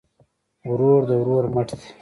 ورور 0.69 1.01
د 1.09 1.11
ورور 1.19 1.45
مټ 1.53 1.69
دی 1.79 1.87